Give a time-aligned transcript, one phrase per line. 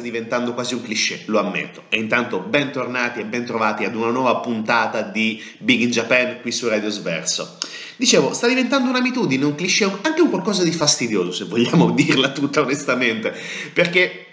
[0.00, 1.84] diventando quasi un cliché, lo ammetto.
[1.88, 6.68] E intanto bentornati e bentrovati ad una nuova puntata di Big in Japan qui su
[6.68, 7.58] Radio Sverso.
[7.96, 12.60] Dicevo, sta diventando un'abitudine, un cliché, anche un qualcosa di fastidioso, se vogliamo dirla tutta
[12.60, 13.32] onestamente,
[13.72, 14.26] perché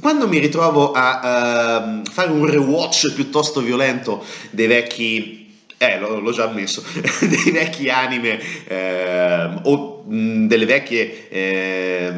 [0.00, 5.44] quando mi ritrovo a uh, fare un rewatch piuttosto violento dei vecchi
[5.78, 6.82] eh, l'ho, l'ho, già ammesso,
[7.20, 12.12] dei vecchi anime eh, o delle vecchie eh,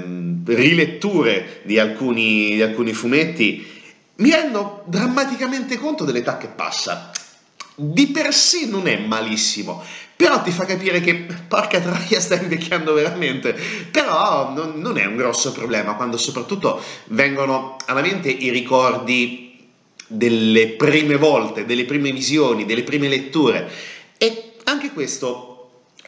[0.45, 3.67] riletture di alcuni, di alcuni fumetti,
[4.17, 7.11] mi rendo drammaticamente conto dell'età che passa.
[7.75, 9.83] Di per sé non è malissimo,
[10.17, 13.57] però ti fa capire che porca troia stai invecchiando veramente.
[13.91, 19.47] Però non, non è un grosso problema quando soprattutto vengono alla mente i ricordi
[20.09, 23.71] delle prime volte, delle prime visioni, delle prime letture.
[24.19, 25.48] E anche questo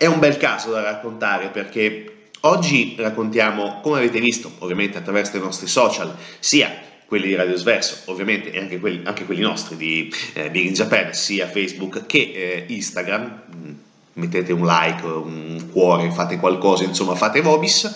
[0.00, 5.40] è un bel caso da raccontare perché oggi raccontiamo, come avete visto, ovviamente attraverso i
[5.40, 6.74] nostri social, sia
[7.04, 10.72] quelli di Radio Sverso, ovviamente, e anche quelli, anche quelli nostri di eh, Big in
[10.72, 13.42] Japan, sia Facebook che eh, Instagram.
[14.14, 17.94] Mettete un like, un cuore, fate qualcosa, insomma, fate vobis,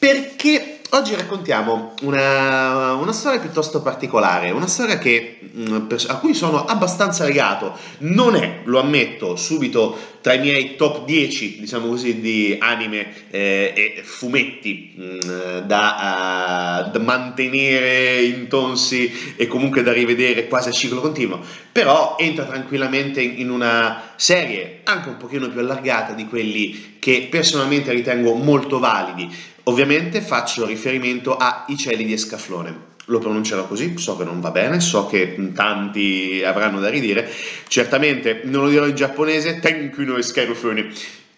[0.00, 6.64] perché Oggi raccontiamo una, una, storia piuttosto particolare, una storia che, mm, a cui sono
[6.64, 7.78] abbastanza legato.
[7.98, 13.72] Non è, lo ammetto, subito tra i miei top 10, diciamo così, di anime eh,
[13.76, 20.70] e fumetti mh, mm, da, uh, da, mantenere in tonsi e comunque da rivedere quasi
[20.70, 21.40] a ciclo continuo,
[21.70, 27.92] però entra tranquillamente in una serie anche un pochino più allargata di quelli che personalmente
[27.92, 29.58] ritengo molto validi.
[29.70, 32.88] Ovviamente faccio riferimento a I cieli di Escaflone.
[33.04, 37.30] Lo pronuncerò così, so che non va bene, so che tanti avranno da ridire.
[37.68, 40.88] Certamente non lo dirò in giapponese, Tenku no Escaflone.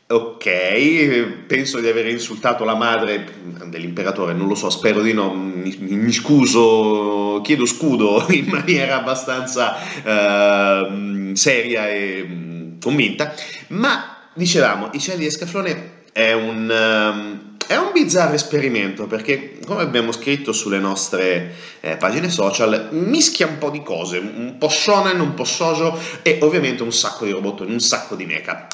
[0.07, 3.27] Ok, penso di aver insultato la madre
[3.67, 9.77] dell'imperatore, non lo so, spero di no, mi, mi scuso, chiedo scudo in maniera abbastanza
[10.05, 13.35] uh, seria e mm, convinta,
[13.69, 16.71] ma dicevamo, i cieli di Escaflone è un...
[16.71, 23.47] Um, è un bizzarro esperimento perché, come abbiamo scritto sulle nostre eh, pagine social, mischia
[23.47, 27.31] un po' di cose, un po' shonen, un po' shoujo e ovviamente un sacco di
[27.31, 28.67] robot, un sacco di mecha.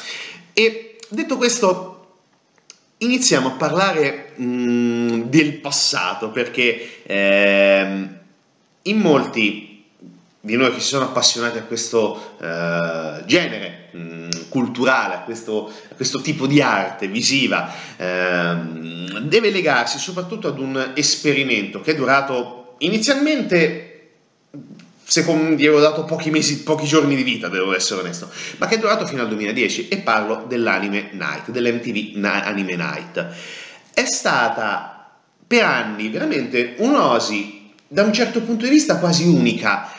[0.52, 1.98] E detto questo,
[2.98, 8.08] iniziamo a parlare mh, mm, del passato perché eh,
[8.82, 9.67] in molti
[10.40, 15.72] di noi che si sono appassionati a questo uh, genere mh, mm, culturale, a questo,
[15.90, 21.94] a questo, tipo di arte visiva, uh, deve legarsi soprattutto ad un esperimento che è
[21.94, 23.88] durato inizialmente
[25.08, 28.74] secondo gli avevo dato pochi mesi, pochi giorni di vita, devo essere onesto, ma che
[28.74, 33.26] è durato fino al 2010 e parlo dell'anime Night, dell'MTV Anime Night.
[33.94, 35.10] È stata
[35.46, 39.90] per anni veramente un'osi da un certo punto di vista quasi unica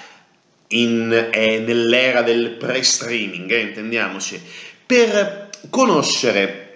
[0.70, 4.42] in, eh, nell'era del pre-streaming, eh, intendiamoci,
[4.86, 6.69] per conoscere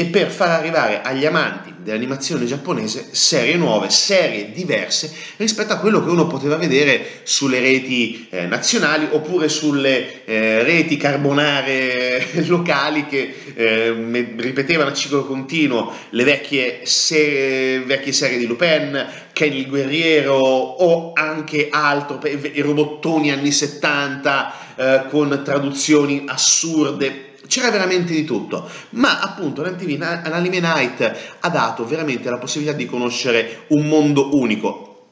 [0.00, 6.02] e per far arrivare agli amanti dell'animazione giapponese serie nuove, serie diverse rispetto a quello
[6.02, 13.34] che uno poteva vedere sulle reti eh, nazionali oppure sulle eh, reti carbonare locali che
[13.54, 20.34] eh, ripetevano a ciclo continuo le vecchie, se- vecchie serie di Lupin, Ken il guerriero
[20.34, 28.70] o anche altro, i robottoni anni 70 eh, con traduzioni assurde c'era veramente di tutto,
[28.90, 35.08] ma appunto l'MTV l'Anime Night ha dato veramente la possibilità di conoscere un mondo unico.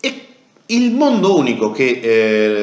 [0.00, 0.26] E
[0.66, 2.00] il mondo unico che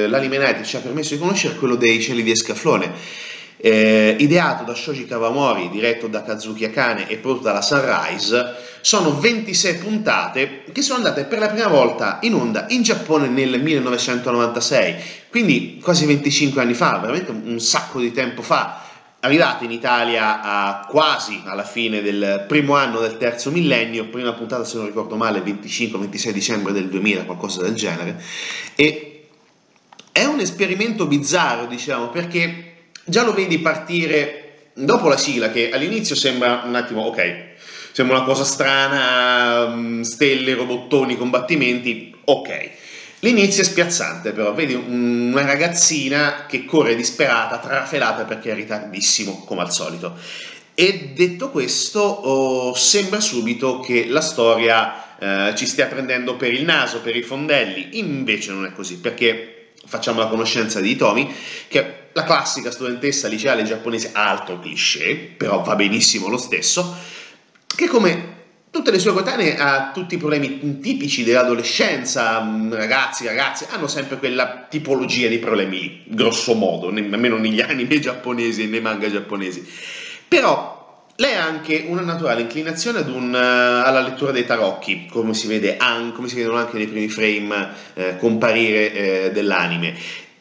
[0.03, 2.91] eh, l'Anime Night ci ha permesso di conoscere è quello dei cieli di Escaflone
[3.57, 9.75] eh, ideato da Shoji Kawamori, diretto da Kazuki Akane e prodotto dalla Sunrise, sono 26
[9.77, 14.95] puntate che sono andate per la prima volta in onda in Giappone nel 1996,
[15.29, 18.83] quindi quasi 25 anni fa, veramente un sacco di tempo fa,
[19.19, 24.63] arrivate in Italia a quasi alla fine del primo anno del terzo millennio, prima puntata
[24.63, 28.21] se non ricordo male 25-26 dicembre del 2000, qualcosa del genere,
[28.75, 29.25] e
[30.11, 32.66] è un esperimento bizzarro, diciamo, perché
[33.07, 37.45] già lo vedi partire dopo la sigla che all'inizio sembra un attimo ok,
[37.91, 42.69] sembra una cosa strana, mm, stelle, robottoni, combattimenti, ok.
[43.21, 49.61] L'inizio è spiazzante però, vedi una ragazzina che corre disperata, trafelata perché è ritardissimo come
[49.61, 50.15] al solito.
[50.75, 56.63] E detto questo, oh, sembra subito che la storia eh, ci stia prendendo per il
[56.63, 61.33] naso, per i fondelli, invece non è così, perché facciamo la conoscenza di Tomi,
[61.67, 66.97] che la classica studentessa liceale giapponese, altro cliché, però va benissimo lo stesso,
[67.67, 68.35] che come
[68.71, 74.17] tutte le sue coetanee ha tutti i problemi tipici dell'adolescenza, mm, ragazzi, ragazze, hanno sempre
[74.17, 79.63] quella tipologia di problemi, grosso modo, almeno negli anime giapponesi e nei manga giapponesi.
[80.27, 80.75] Però
[81.17, 85.77] lei ha anche una naturale inclinazione un, uh, alla lettura dei tarocchi, come si, vede
[86.15, 89.95] come si vedono anche nei primi frame uh, comparire uh, dell'anime,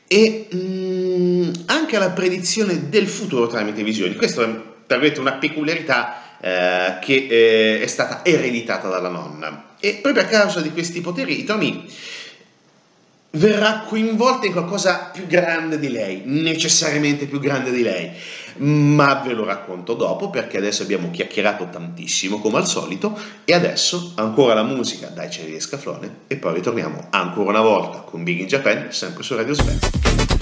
[0.06, 4.14] e um, anche alla predizione del futuro tramite visioni.
[4.14, 4.48] Questa è
[4.86, 9.74] per una peculiarità che è stata ereditata dalla nonna.
[9.80, 11.90] E proprio a causa di questi poteri, Itomi
[13.30, 18.10] verrà coinvolta in qualcosa più grande di lei, necessariamente più grande di lei,
[18.58, 24.12] ma ve lo racconto dopo perché adesso abbiamo chiacchierato tantissimo come al solito e adesso
[24.16, 28.40] ancora la musica dai cieli di Scaflone e poi ritorniamo ancora una volta con Big
[28.40, 30.35] in Japan sempre su Radio Sven.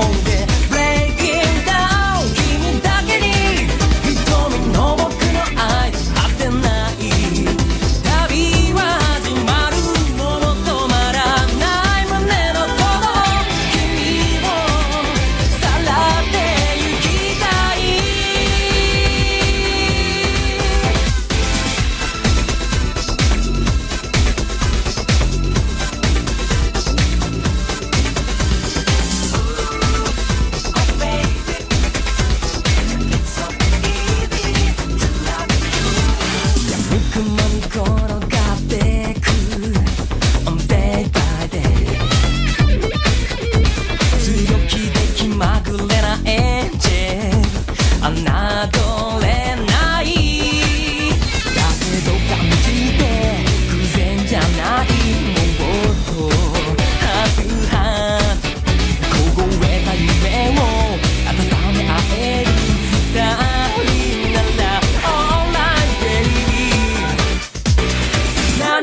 [0.00, 0.37] home.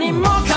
[0.07, 0.54] anymore.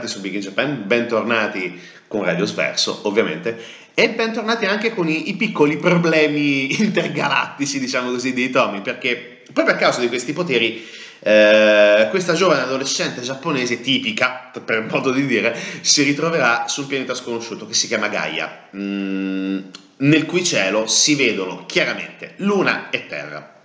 [0.00, 3.58] Bentornati su Big in Japan, bentornati con Radio Sverso, ovviamente,
[3.94, 9.74] e bentornati anche con i, i piccoli problemi intergalattici, diciamo così, di Tommy, perché proprio
[9.74, 10.86] a causa di questi poteri
[11.22, 17.14] eh, questa giovane adolescente giapponese tipica, per modo di dire, si ritroverà su un pianeta
[17.14, 19.58] sconosciuto che si chiama Gaia, mm,
[19.98, 23.59] nel cui cielo si vedono chiaramente Luna e Terra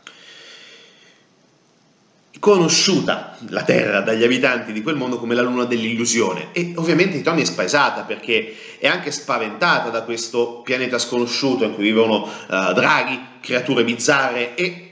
[2.39, 6.49] conosciuta la Terra dagli abitanti di quel mondo come la luna dell'illusione.
[6.51, 11.83] E ovviamente Tommy è spaesata perché è anche spaventata da questo pianeta sconosciuto in cui
[11.83, 14.85] vivono uh, draghi, creature bizzarre e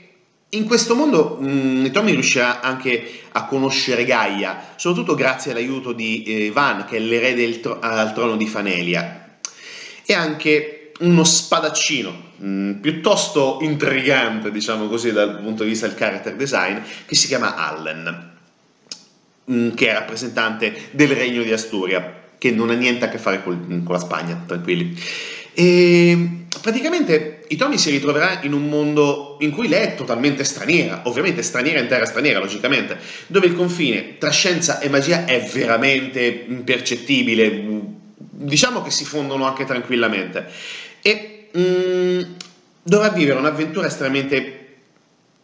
[0.50, 6.22] in questo mondo mh, mm, Tommy riuscirà anche a conoscere Gaia, soprattutto grazie all'aiuto di
[6.22, 9.38] eh, Van che è l'erede tro- al trono di Fanelia.
[10.06, 10.73] E anche
[11.04, 16.78] uno spadaccino mh, mm, piuttosto intrigante, diciamo così, dal punto di vista del character design,
[17.06, 18.32] che si chiama Allen,
[19.44, 23.18] mh, mm, che è rappresentante del regno di Asturia, che non ha niente a che
[23.18, 24.98] fare col, con la Spagna, tranquilli.
[25.52, 31.42] E praticamente Itomi si ritroverà in un mondo in cui lei è totalmente straniera, ovviamente
[31.42, 37.92] straniera in terra straniera, logicamente, dove il confine tra scienza e magia è veramente impercettibile,
[38.30, 40.46] diciamo che si fondono anche tranquillamente
[41.06, 42.20] e mh, mm,
[42.82, 44.60] dovrà vivere un'avventura estremamente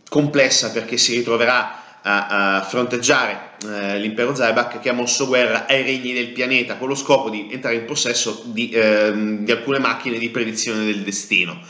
[0.09, 5.83] complessa perché si ritroverà a, a fronteggiare eh, l'impero Zaibak che ha mosso guerra ai
[5.83, 10.17] regni del pianeta con lo scopo di entrare in possesso di, eh, di alcune macchine
[10.17, 11.61] di predizione del destino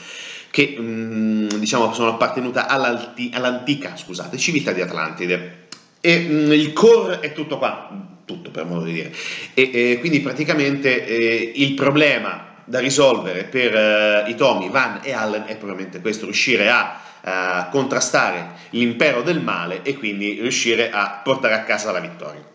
[0.50, 5.66] che mh, mm, diciamo sono appartenute all'antica scusate, civiltà di Atlantide.
[6.00, 9.12] E mh, mm, il core è tutto qua tutto per modo di dire.
[9.54, 15.12] E, e quindi praticamente eh, il problema da risolvere per uh, i Tomi, Van e
[15.12, 21.20] Allen è probabilmente questo, riuscire a uh, contrastare l'impero del male e quindi riuscire a
[21.24, 22.46] portare a casa la vittoria.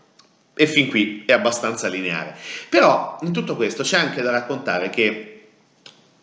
[0.56, 2.34] E fin qui è abbastanza lineare.
[2.70, 5.48] Però in tutto questo c'è anche da raccontare che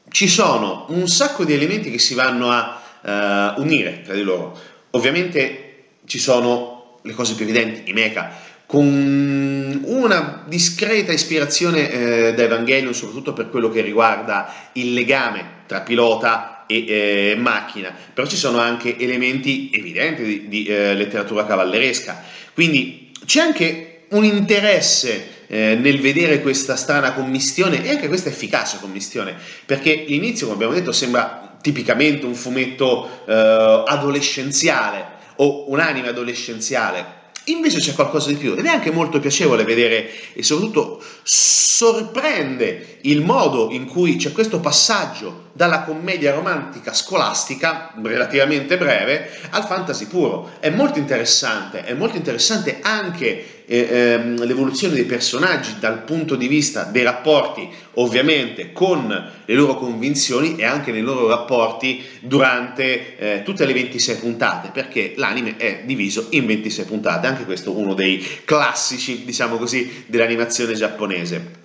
[0.09, 4.59] ci sono un sacco di elementi che si vanno a uh, unire tra di loro.
[4.93, 8.35] Ovviamente ci sono le cose più evidenti, i mecha,
[8.73, 15.83] con una discreta ispirazione eh, da Evangelion, soprattutto per quello che riguarda il legame tra
[15.83, 22.23] pilota e eh, macchina, però ci sono anche elementi evidenti di, di eh, letteratura cavalleresca.
[22.55, 28.79] Quindi c'è anche un interesse eh, nel vedere questa strana commistione e anche questa efficace
[28.81, 29.35] commistione,
[29.67, 35.05] perché l'inizio, come abbiamo detto, sembra tipicamente un fumetto eh, adolescenziale
[35.37, 40.09] o un anime adolescenziale Invece c'è qualcosa di più ed è anche molto piacevole vedere
[40.33, 48.79] e soprattutto sorprende il modo in cui c'è questo passaggio dalla commedia romantica scolastica, relativamente
[48.79, 50.53] breve, al fantasy puro.
[50.61, 56.49] È molto interessante, è molto interessante anche eh, ehm, l'evoluzione dei personaggi dal punto di
[56.49, 59.09] vista dei rapporti, ovviamente, con
[59.45, 65.15] le loro convinzioni e anche nei loro rapporti durante eh, tutte le 26 puntate, perché
[65.17, 71.62] l'anime è diviso in 26 puntate, anche questo uno dei classici, diciamo così, dell'animazione giapponese.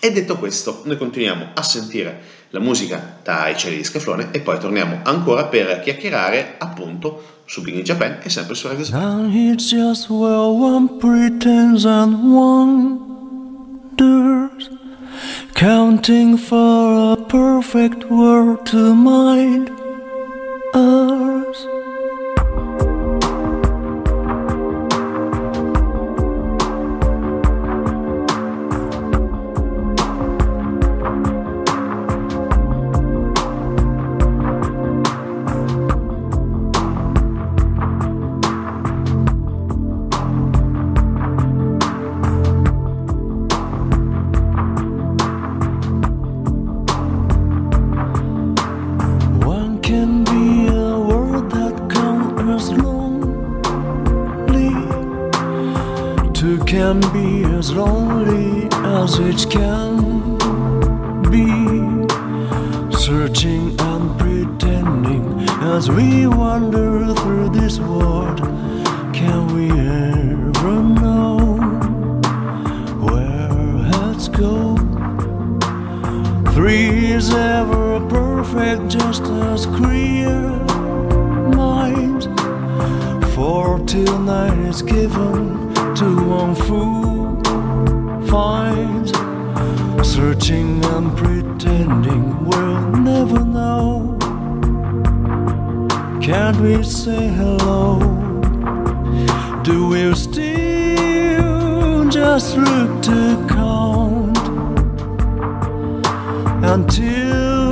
[0.00, 4.58] E detto questo, noi continuiamo a sentire la musica dai cieli di Scaflone e poi
[4.58, 9.68] torniamo ancora per chiacchierare appunto su Big in Japan e sempre su Radio Now it's
[9.68, 13.08] just where one pretends and wonders
[15.54, 19.70] Counting for a perfect world to mind
[90.18, 94.18] Searching and pretending we'll never know.
[96.20, 98.00] Can't we say hello?
[99.62, 104.38] Do we still just look to count
[106.64, 107.70] until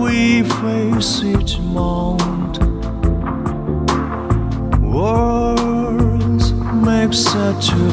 [0.00, 2.60] we face each mount?
[4.80, 7.85] Words make such a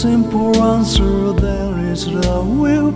[0.00, 2.90] simple answer, then it's love will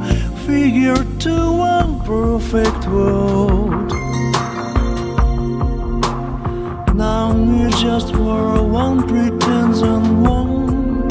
[0.46, 3.92] figure to one perfect world.
[6.96, 11.02] Now we just were one pretends and wonders,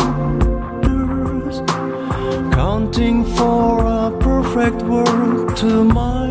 [2.56, 6.23] counting for a perfect world to mind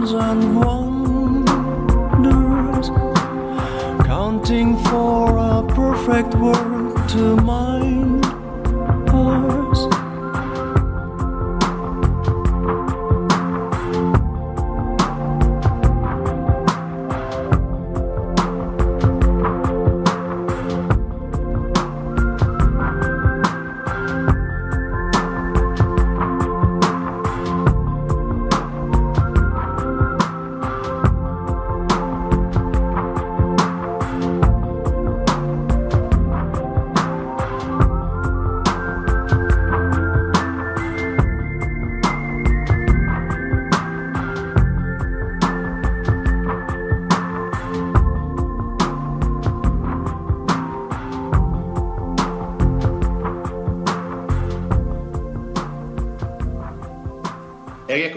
[0.00, 1.48] pretends and wonders,
[4.06, 7.89] counting for a perfect world to mind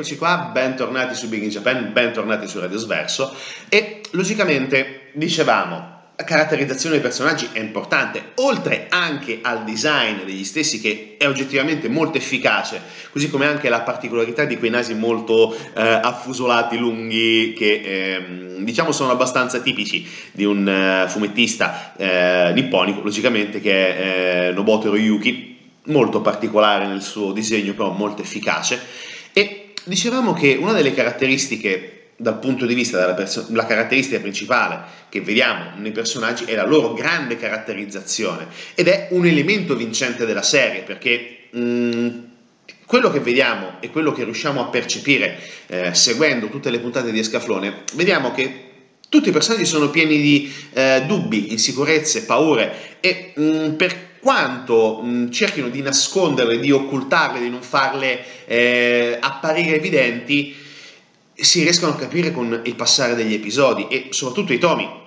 [0.04, 3.34] E rieccoci qua, bentornati su Big in Japan, bentornati su Radio Sverso
[3.70, 10.82] e logicamente dicevamo la caratterizzazione dei personaggi è importante, oltre anche al design degli stessi
[10.82, 15.82] che è oggettivamente molto efficace, così come anche la particolarità di quei nasi molto eh,
[15.82, 23.62] affusolati, lunghi, che ehm, diciamo sono abbastanza tipici di un eh, fumettista eh, nipponico, logicamente
[23.62, 29.12] che è eh, Nobuteru Yuki, molto particolare nel suo disegno, però molto efficace.
[29.86, 35.20] Dicevamo che una delle caratteristiche dal punto di vista della perso- la caratteristica principale che
[35.20, 40.84] vediamo nei personaggi è la loro grande caratterizzazione ed è un elemento vincente della serie
[40.84, 42.10] perché mh,
[42.86, 47.20] quello che vediamo e quello che riusciamo a percepire eh, seguendo tutte le puntate di
[47.20, 48.70] Escaflone, vediamo che
[49.10, 55.32] tutti i personaggi sono pieni di eh, dubbi, insicurezze, paure e mh, per quanto mh,
[55.32, 60.56] cerchino di nasconderle, di occultarle, di non farle eh, apparire evidenti,
[61.36, 65.02] si riescono a capire con il passare degli episodi e soprattutto i tomi.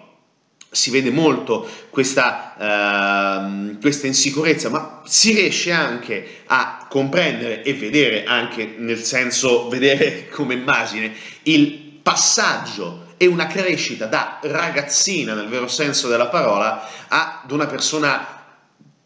[0.68, 8.24] Si vede molto questa, ehm, questa insicurezza, ma si riesce anche a comprendere e vedere
[8.24, 15.68] anche nel senso vedere come immagine il passaggio e una crescita da ragazzina nel vero
[15.68, 18.35] senso della parola ad una persona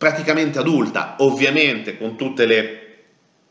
[0.00, 2.86] praticamente adulta, ovviamente con tutte le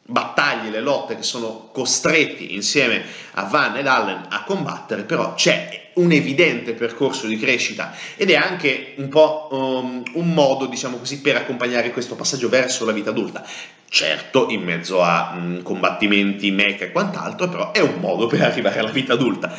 [0.03, 5.91] battaglie, le lotte che sono costretti insieme a Van ed Allen a combattere, però c'è
[5.93, 11.21] un evidente percorso di crescita ed è anche un po' um, un modo, diciamo così,
[11.21, 13.45] per accompagnare questo passaggio verso la vita adulta.
[13.87, 18.79] Certo, in mezzo a um, combattimenti, mecha e quant'altro, però è un modo per arrivare
[18.79, 19.55] alla vita adulta.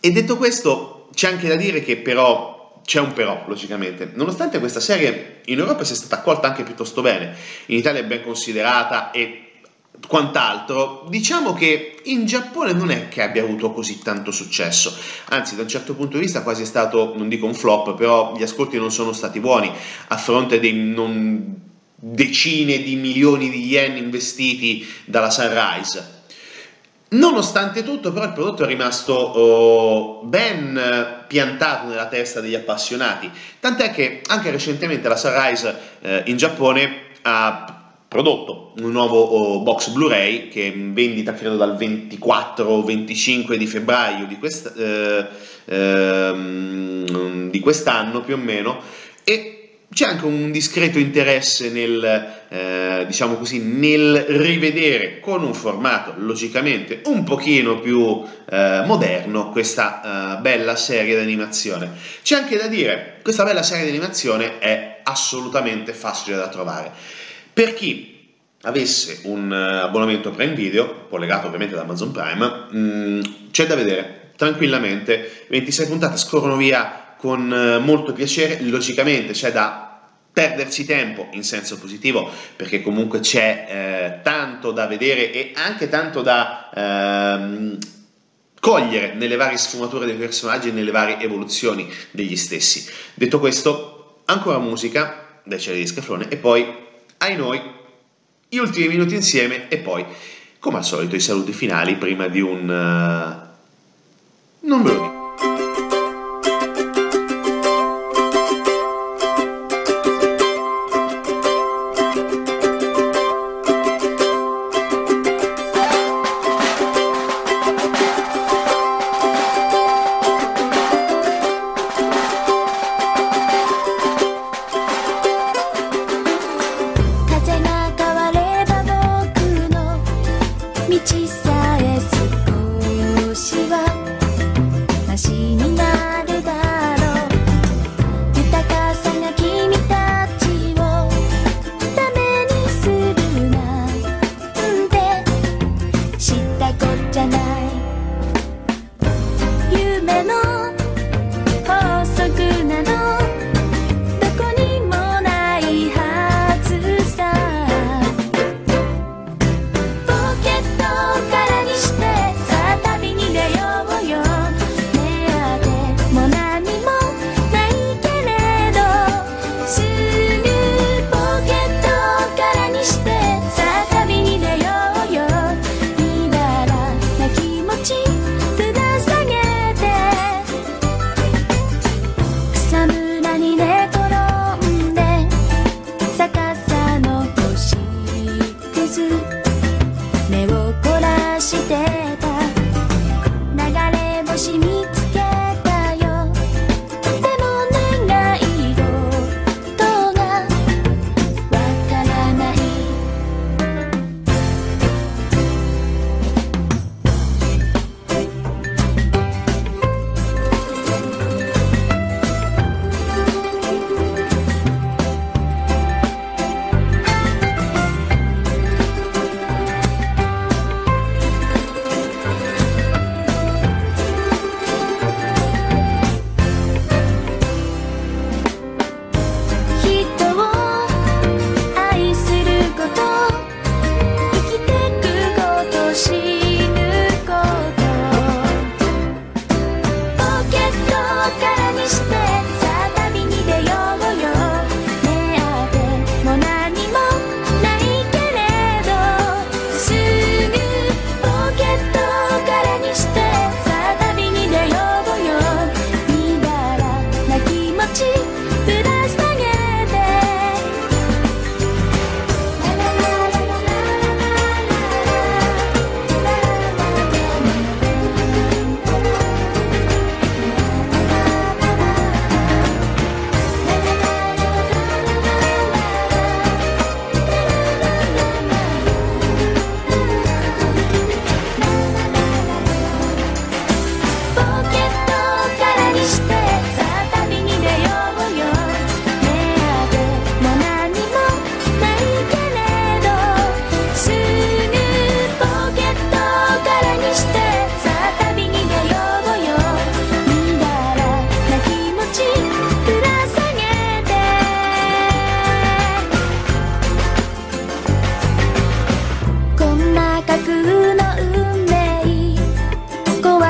[0.00, 2.55] E detto questo, c'è anche da dire che però
[2.86, 4.12] c'è un però, logicamente.
[4.14, 8.22] Nonostante questa serie in Europa sia stata accolta anche piuttosto bene, in Italia è ben
[8.22, 9.40] considerata e
[10.06, 14.96] quant'altro, diciamo che in Giappone non è che abbia avuto così tanto successo,
[15.30, 18.36] anzi da un certo punto di vista quasi è stato, non dico un flop, però
[18.36, 19.72] gli ascolti non sono stati buoni
[20.08, 21.60] a fronte dei non
[21.96, 26.15] decine di milioni di yen investiti dalla Sunrise.
[27.08, 33.92] Nonostante tutto, però, il prodotto è rimasto oh, ben piantato nella testa degli appassionati, tant'è
[33.92, 37.76] che anche recentemente la Sunrise eh, in Giappone ha
[38.08, 43.56] prodotto un nuovo oh, box Blu-ray che è in vendita credo dal 24 o 25
[43.56, 45.26] di febbraio di, quest, eh,
[45.64, 46.34] eh,
[47.50, 48.80] di quest'anno più o meno.
[49.22, 49.55] E
[49.96, 52.04] c'è anche un discreto interesse nel,
[52.50, 60.36] eh, diciamo così, nel rivedere con un formato logicamente un pochino più eh, moderno questa
[60.36, 61.92] eh, bella serie di animazione.
[62.22, 66.92] C'è anche da dire, questa bella serie di animazione è assolutamente facile da trovare.
[67.54, 73.20] Per chi avesse un uh, abbonamento Prime Video, collegato ovviamente ad Amazon Prime, mh, mm,
[73.50, 79.85] c'è da vedere tranquillamente, 26 puntate scorrono via con uh, molto piacere, logicamente c'è da
[80.36, 86.20] perderci tempo in senso positivo perché comunque c'è eh, tanto da vedere e anche tanto
[86.20, 87.78] da ehm,
[88.60, 92.86] cogliere nelle varie sfumature dei personaggi e nelle varie evoluzioni degli stessi.
[93.14, 96.66] Detto questo, ancora musica dai cieli di Scaflone e poi
[97.16, 97.58] ai noi
[98.46, 100.04] gli ultimi minuti insieme e poi,
[100.58, 102.68] come al solito, i saluti finali prima di un...
[102.68, 105.15] Uh, non ve lo dico.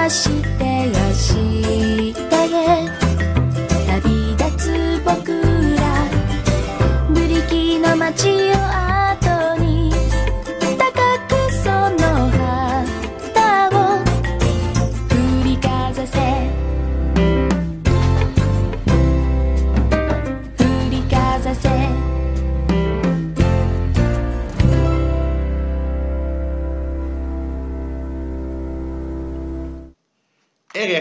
[0.09, 0.46] 心。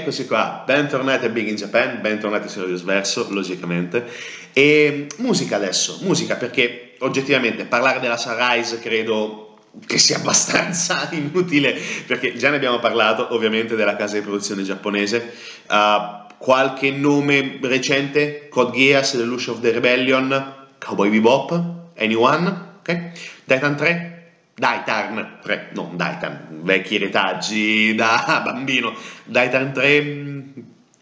[0.06, 4.06] E rieccoci qua, bentornati a Big in Japan, bentornati su Radio Sverso, logicamente.
[4.54, 12.36] E musica adesso, musica perché oggettivamente parlare della Sunrise credo che sia abbastanza inutile perché
[12.36, 15.34] già ne abbiamo parlato ovviamente della casa di produzione giapponese.
[15.68, 18.48] Uh, qualche nome recente?
[18.48, 21.62] Code Geass, The Lush of the Rebellion, Cowboy Bebop,
[21.98, 22.48] Anyone?
[22.78, 23.12] Ok?
[23.48, 24.15] Titan 3?
[24.58, 28.96] Daitarn 3, non Daitan, vecchi retaggi da bambino.
[29.26, 30.54] Daitarn 3, mh,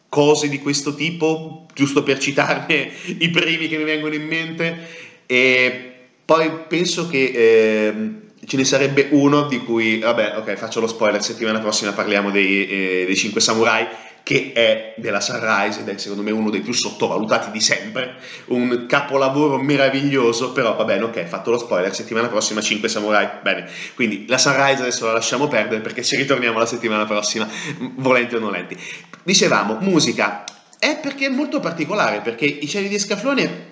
[0.10, 4.88] cose di questo tipo, giusto per citarne i primi che mi vengono in mente.
[5.28, 5.94] E
[6.26, 11.24] poi penso che ehm, ce ne sarebbe uno di cui, vabbè, ok, faccio lo spoiler,
[11.24, 13.88] settimana prossima parliamo dei, eh, dei 5 samurai,
[14.24, 18.86] che è della Sunrise ed è secondo me uno dei più sottovalutati di sempre, un
[18.88, 24.26] capolavoro meraviglioso, però va bene, ok, fatto lo spoiler, settimana prossima 5 samurai, bene, quindi
[24.28, 27.48] la Sunrise adesso la lasciamo perdere perché ci ritorniamo la settimana prossima,
[27.96, 28.78] volenti o nolenti.
[29.24, 30.46] Dicevamo, musica,
[30.80, 33.72] è perché è molto particolare, perché i cieli di Scaflone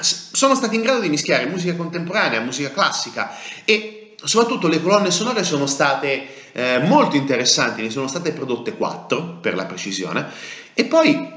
[0.00, 5.44] sono stati in grado di mischiare musica contemporanea, musica classica e soprattutto le colonne sonore
[5.44, 10.26] sono state eh, molto interessanti, ne sono state prodotte quattro per la precisione.
[10.74, 11.36] E poi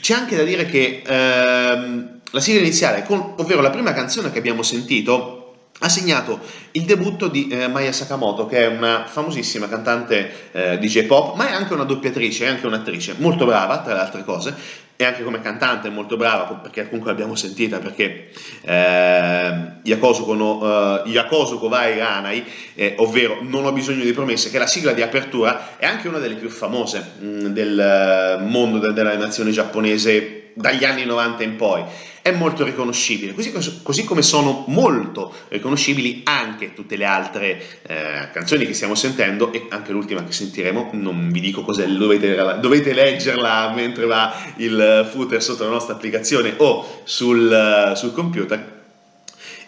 [0.00, 4.38] c'è anche da dire che ehm, la sigla iniziale, con- ovvero la prima canzone che
[4.38, 5.34] abbiamo sentito,
[5.80, 6.40] ha segnato
[6.72, 11.48] il debutto di eh, Maya Sakamoto, che è una famosissima cantante eh, di J-pop, ma
[11.48, 14.54] è anche una doppiatrice, è anche un'attrice molto brava, tra le altre cose,
[15.00, 18.30] e anche come cantante è molto brava, perché comunque l'abbiamo sentita, perché
[18.62, 19.52] eh,
[19.84, 24.58] Yakosuko, no, eh, Yakosuko Vai Ranai, eh, ovvero Non ho bisogno di promesse, che è
[24.58, 28.92] la sigla di apertura, è anche una delle più famose mh, del eh, mondo de-
[28.92, 31.84] della nazione giapponese dagli anni 90 in poi
[32.20, 38.66] è molto riconoscibile, così, così, come sono molto riconoscibili anche tutte le altre eh, canzoni
[38.66, 43.72] che stiamo sentendo e anche l'ultima che sentiremo, non vi dico cos'è, dovete, dovete leggerla
[43.74, 48.76] mentre va il footer sotto la nostra applicazione o sul, sul computer.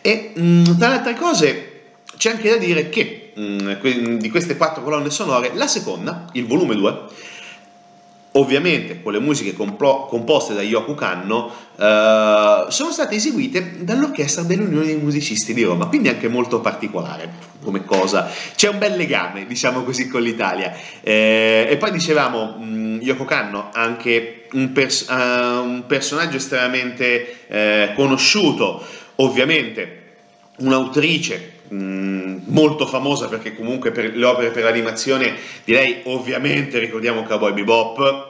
[0.03, 1.83] E mh, tra le altre cose
[2.16, 6.74] c'è anche da dire che mh, di queste quattro colonne sonore, la seconda, il volume
[6.74, 7.29] 2,
[8.32, 14.86] ovviamente con le musiche complo- composte da Yoko Kanno, eh, sono state eseguite dall'orchestra dell'Unione
[14.86, 18.30] dei Musicisti di Roma, quindi anche molto particolare come cosa.
[18.54, 20.72] C'è un bel legame, diciamo così, con l'Italia.
[21.00, 27.92] Eh, e poi dicevamo, mh, Yoko Kanno, anche un, pers- uh, un personaggio estremamente eh,
[27.94, 28.84] conosciuto,
[29.16, 29.98] ovviamente
[30.58, 37.22] un'autrice mh, molto famosa perché comunque per le opere per l'animazione di lei ovviamente ricordiamo
[37.22, 38.28] Cowboy Bebop,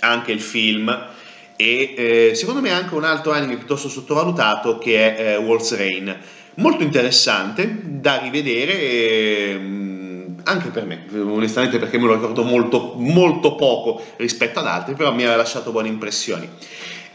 [0.00, 1.08] anche il film
[1.56, 6.18] e eh, secondo me anche un altro anime piuttosto sottovalutato che è eh, Waltz Rain.
[6.54, 12.94] Molto interessante da rivedere e, mh, anche per me, onestamente perché me lo ricordo molto,
[12.96, 16.48] molto poco rispetto ad altri, però mi ha lasciato buone impressioni.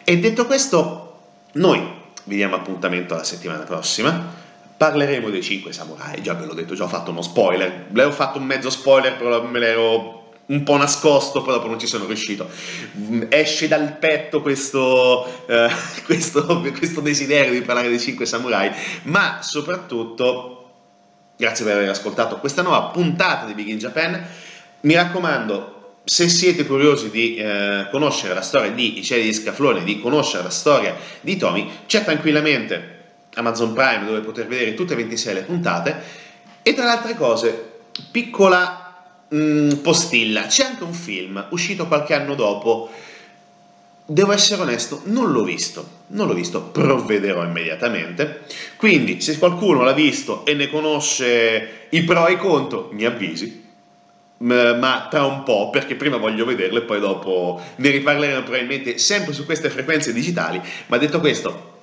[0.03, 1.19] E detto questo,
[1.53, 1.81] noi
[2.25, 4.43] vi diamo appuntamento la settimana prossima
[4.77, 6.21] parleremo dei 5 samurai.
[6.21, 7.87] Già ve l'ho detto, già ho fatto uno spoiler.
[7.91, 11.79] Le ho fatto un mezzo spoiler, però me l'ero un po' nascosto, poi dopo non
[11.79, 12.49] ci sono riuscito.
[13.29, 15.69] Esce dal petto questo, eh,
[16.05, 18.71] questo, questo desiderio di parlare dei 5 samurai,
[19.03, 20.71] ma soprattutto,
[21.37, 24.23] grazie per aver ascoltato questa nuova puntata di Big in Japan.
[24.81, 29.83] Mi raccomando, se siete curiosi di eh, conoscere la storia di I Cieli di Scaflone,
[29.83, 32.94] di conoscere la storia di Tommy, c'è tranquillamente
[33.35, 36.01] Amazon Prime dove poter vedere tutte e 26 le puntate.
[36.61, 37.73] E tra le altre cose
[38.11, 38.93] piccola
[39.27, 42.89] mh, postilla c'è anche un film uscito qualche anno dopo.
[44.07, 48.41] Devo essere onesto non l'ho visto non l'ho visto provvederò immediatamente.
[48.75, 53.63] Quindi se qualcuno l'ha visto e ne conosce i pro e i contro mi avvisi.
[54.37, 59.33] Ma tra un po' perché prima voglio vederlo e poi dopo ne riparleremo probabilmente sempre
[59.33, 60.61] su queste frequenze digitali.
[60.87, 61.73] Ma detto questo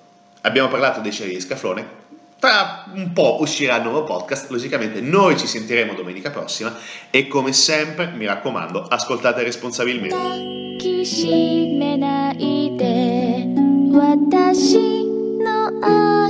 [0.43, 2.01] abbiamo parlato dei ceri di scaflone.
[2.39, 6.77] Tra un po' uscirà il nuovo podcast, logicamente noi ci sentiremo domenica prossima
[7.11, 10.51] e come sempre, mi raccomando, ascoltate responsabilmente.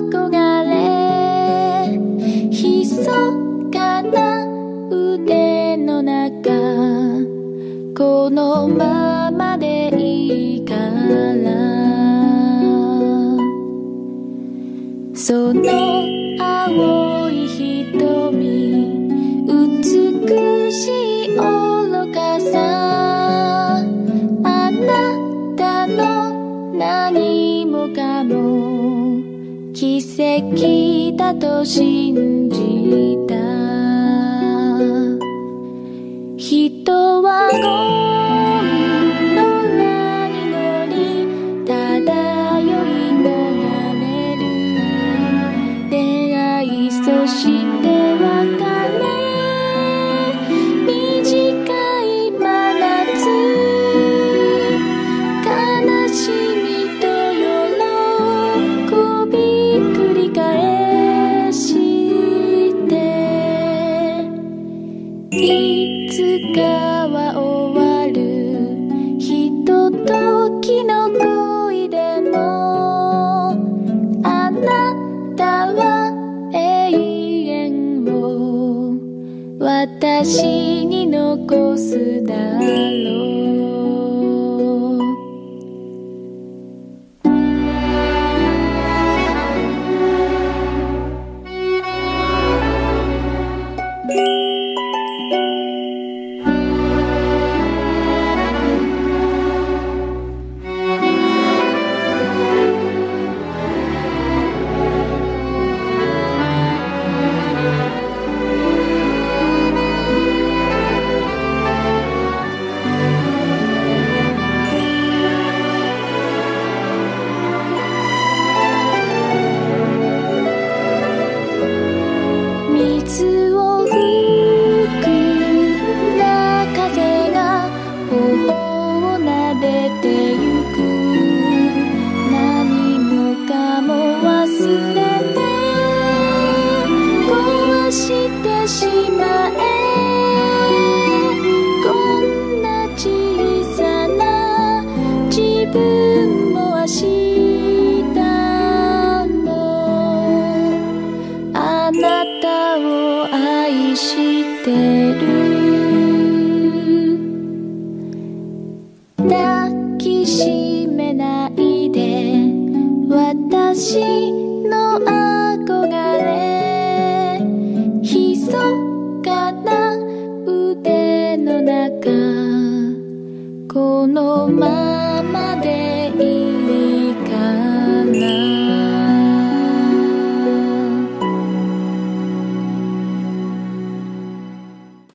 [0.02, 0.30] 憧
[0.64, 1.98] れ
[2.48, 3.04] 密
[3.72, 4.44] かな
[4.90, 6.50] 腕の中
[7.96, 10.01] このままでいい
[15.32, 16.04] その
[16.38, 18.30] 青い瞳
[19.46, 29.22] 美しい愚かさあなたの何もかも
[29.72, 33.34] 奇跡だと信じた
[36.36, 38.01] 人は